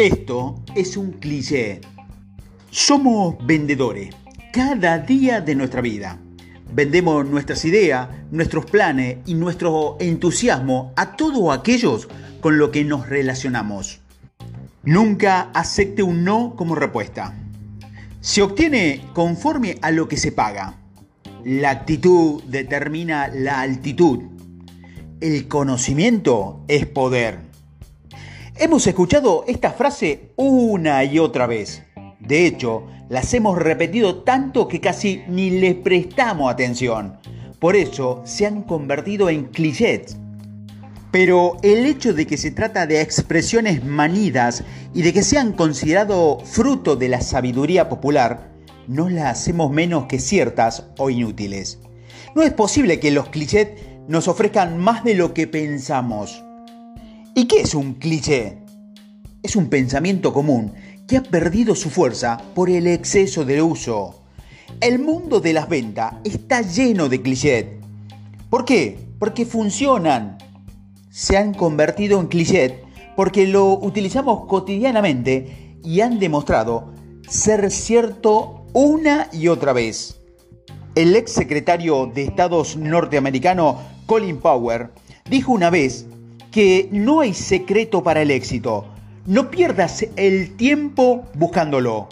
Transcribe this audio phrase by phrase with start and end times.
[0.00, 1.82] Esto es un cliché.
[2.70, 4.08] Somos vendedores
[4.50, 6.18] cada día de nuestra vida.
[6.72, 12.08] Vendemos nuestras ideas, nuestros planes y nuestro entusiasmo a todos aquellos
[12.40, 14.00] con los que nos relacionamos.
[14.84, 17.38] Nunca acepte un no como respuesta.
[18.22, 20.78] Se obtiene conforme a lo que se paga.
[21.44, 24.20] La actitud determina la altitud.
[25.20, 27.49] El conocimiento es poder.
[28.56, 31.82] Hemos escuchado esta frase una y otra vez.
[32.18, 37.18] De hecho, las hemos repetido tanto que casi ni le prestamos atención.
[37.58, 40.16] Por eso se han convertido en clichés.
[41.10, 46.42] Pero el hecho de que se trata de expresiones manidas y de que sean considerados
[46.48, 48.50] fruto de la sabiduría popular,
[48.86, 51.78] no las hacemos menos que ciertas o inútiles.
[52.34, 53.68] No es posible que los clichés
[54.08, 56.42] nos ofrezcan más de lo que pensamos.
[57.34, 58.58] ¿Y qué es un cliché?
[59.42, 60.72] Es un pensamiento común
[61.06, 64.22] que ha perdido su fuerza por el exceso de uso.
[64.80, 67.66] El mundo de las ventas está lleno de clichés.
[68.48, 68.98] ¿Por qué?
[69.18, 70.38] Porque funcionan.
[71.08, 72.72] Se han convertido en clichés
[73.14, 76.92] porque lo utilizamos cotidianamente y han demostrado
[77.28, 80.20] ser cierto una y otra vez.
[80.96, 84.88] El ex secretario de Estados norteamericano Colin Powell
[85.28, 86.06] dijo una vez
[86.50, 88.86] que no hay secreto para el éxito.
[89.26, 92.08] No pierdas el tiempo buscándolo.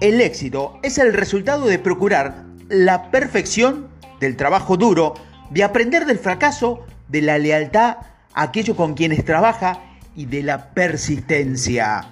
[0.00, 3.88] El éxito es el resultado de procurar la perfección
[4.20, 5.14] del trabajo duro,
[5.50, 7.98] de aprender del fracaso, de la lealtad
[8.32, 9.80] a aquellos con quienes trabaja
[10.16, 12.08] y de la persistencia.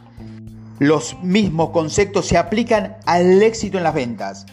[0.78, 4.46] Los mismos conceptos se aplican al éxito en las ventas.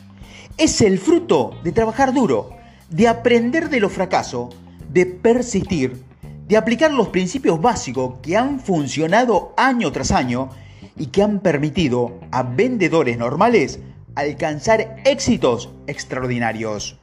[0.57, 2.51] Es el fruto de trabajar duro,
[2.89, 4.55] de aprender de los fracasos,
[4.91, 6.08] de persistir
[6.49, 10.49] de aplicar los principios básicos que han funcionado año tras año
[10.97, 13.79] y que han permitido a vendedores normales
[14.15, 16.99] alcanzar éxitos extraordinarios.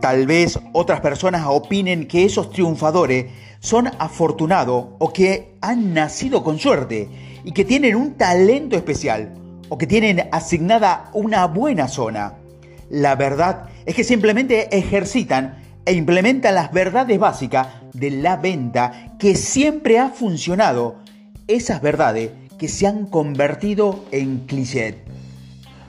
[0.00, 6.58] Tal vez otras personas opinen que esos triunfadores son afortunados o que han nacido con
[6.58, 7.08] suerte
[7.44, 9.32] y que tienen un talento especial
[9.70, 12.34] o que tienen asignada una buena zona.
[12.90, 19.34] La verdad es que simplemente ejercitan e implementa las verdades básicas de la venta que
[19.34, 20.96] siempre ha funcionado,
[21.48, 24.96] esas verdades que se han convertido en clichés.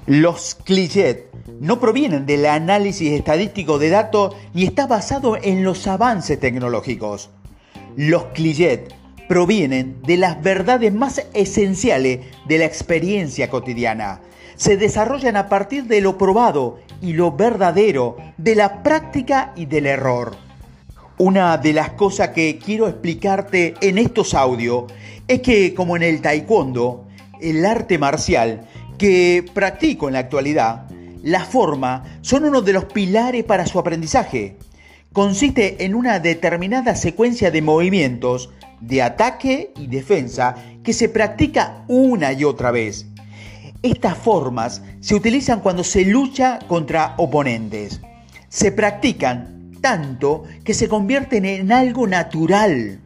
[0.06, 1.24] Los clichés
[1.60, 7.30] no provienen del análisis estadístico de datos ni está basado en los avances tecnológicos.
[7.96, 8.82] Los clichés
[9.28, 14.22] provienen de las verdades más esenciales de la experiencia cotidiana.
[14.56, 19.86] Se desarrollan a partir de lo probado y lo verdadero, de la práctica y del
[19.86, 20.47] error.
[21.20, 24.84] Una de las cosas que quiero explicarte en estos audios
[25.28, 27.08] es que como en el taekwondo,
[27.42, 28.68] el arte marcial
[29.00, 30.86] que practico en la actualidad,
[31.24, 34.58] la forma son uno de los pilares para su aprendizaje.
[35.12, 42.32] Consiste en una determinada secuencia de movimientos de ataque y defensa que se practica una
[42.32, 43.08] y otra vez.
[43.82, 48.02] Estas formas se utilizan cuando se lucha contra oponentes.
[48.50, 49.57] Se practican
[49.88, 53.00] tanto que se convierten en algo natural.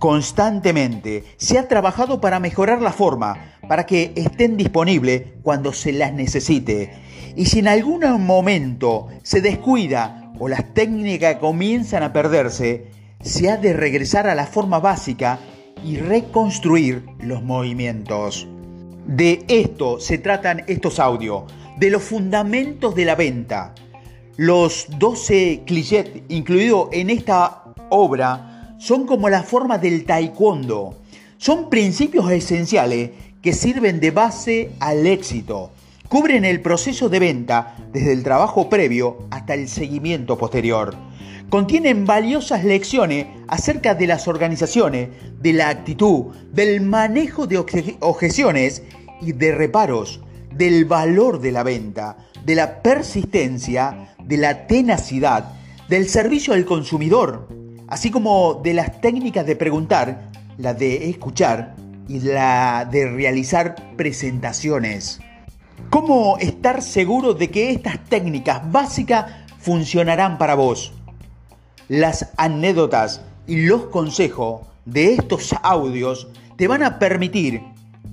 [0.00, 6.12] Constantemente se ha trabajado para mejorar la forma, para que estén disponibles cuando se las
[6.12, 6.90] necesite.
[7.36, 12.88] Y si en algún momento se descuida o las técnicas comienzan a perderse,
[13.22, 15.38] se ha de regresar a la forma básica
[15.84, 18.48] y reconstruir los movimientos.
[19.06, 21.44] De esto se tratan estos audios,
[21.78, 23.72] de los fundamentos de la venta.
[24.40, 30.94] Los 12 clichés incluidos en esta obra son como la forma del taekwondo.
[31.38, 33.10] Son principios esenciales
[33.42, 35.72] que sirven de base al éxito.
[36.08, 40.96] Cubren el proceso de venta desde el trabajo previo hasta el seguimiento posterior
[41.48, 45.08] contienen valiosas lecciones acerca de las organizaciones,
[45.40, 47.56] de la actitud, del manejo de
[48.00, 48.82] objeciones
[49.22, 50.20] y de reparos,
[50.54, 55.52] del valor de la venta, de la persistencia, de la tenacidad,
[55.88, 57.48] del servicio al consumidor,
[57.88, 60.28] así como de las técnicas de preguntar,
[60.58, 61.74] la de escuchar
[62.08, 65.20] y la de realizar presentaciones.
[65.88, 70.92] ¿Cómo estar seguro de que estas técnicas básicas funcionarán para vos?
[71.88, 77.62] Las anécdotas y los consejos de estos audios te van a permitir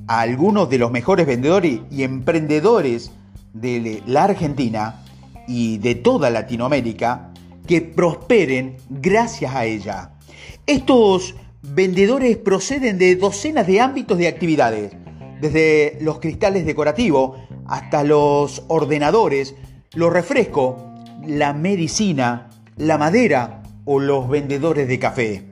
[0.07, 3.12] a algunos de los mejores vendedores y emprendedores
[3.51, 5.01] de la Argentina
[5.47, 7.31] y de toda Latinoamérica
[7.68, 10.12] que prosperen gracias a ella.
[10.65, 14.92] Estos vendedores proceden de docenas de ámbitos de actividades.
[15.42, 17.38] desde los cristales decorativos
[17.68, 19.53] hasta los ordenadores,
[19.94, 20.81] los refrescos,
[21.27, 25.45] la medicina, la madera o los vendedores de café.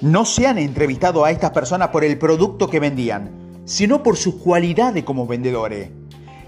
[0.00, 3.30] No se han entrevistado a estas personas por el producto que vendían,
[3.64, 5.90] sino por sus cualidades como vendedores.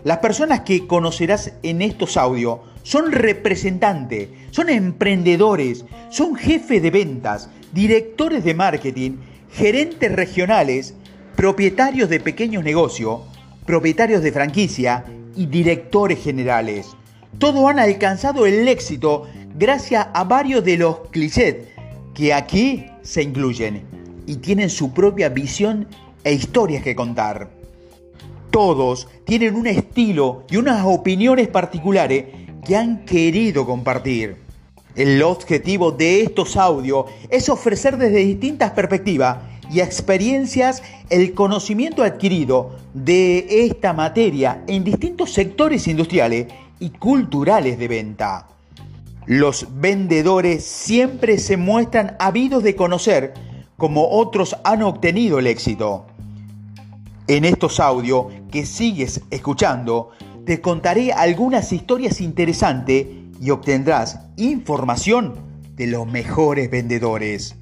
[0.05, 7.51] Las personas que conocerás en estos audios son representantes, son emprendedores, son jefes de ventas,
[7.73, 9.17] directores de marketing,
[9.51, 10.95] gerentes regionales,
[11.35, 13.21] propietarios de pequeños negocios,
[13.67, 15.05] propietarios de franquicia
[15.37, 16.89] y directores generales.
[17.39, 21.57] Todos han alcanzado el éxito gracias a varios de los clichés
[22.15, 23.83] que aquí se incluyen
[24.27, 25.89] y tienen su propia visión
[26.25, 27.58] e historias que contar.
[28.51, 32.27] Todos tienen un estilo y unas opiniones particulares
[32.65, 34.37] que han querido compartir.
[34.97, 39.39] El objetivo de estos audios es ofrecer desde distintas perspectivas
[39.71, 46.47] y experiencias el conocimiento adquirido de esta materia en distintos sectores industriales
[46.81, 48.49] y culturales de venta.
[49.27, 53.35] Los vendedores siempre se muestran habidos de conocer
[53.77, 56.07] cómo otros han obtenido el éxito.
[57.29, 60.13] En estos audios que sigues escuchando,
[60.47, 63.07] te contaré algunas historias interesantes
[63.39, 65.35] y obtendrás información
[65.77, 67.55] de los mejores vendedores.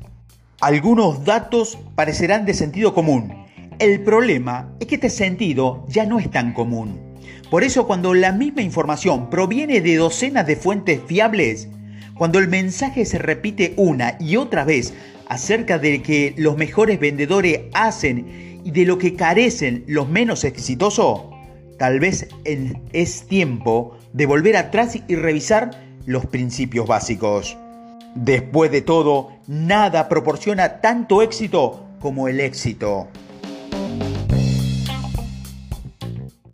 [0.60, 3.44] Algunos datos parecerán de sentido común.
[3.80, 7.00] El problema es que este sentido ya no es tan común.
[7.50, 11.68] Por eso cuando la misma información proviene de docenas de fuentes fiables,
[12.14, 14.94] cuando el mensaje se repite una y otra vez
[15.28, 21.20] acerca de que los mejores vendedores hacen y de lo que carecen los menos exitosos,
[21.78, 22.26] tal vez
[22.92, 25.70] es tiempo de volver atrás y revisar
[26.04, 27.56] los principios básicos.
[28.16, 33.06] Después de todo, nada proporciona tanto éxito como el éxito.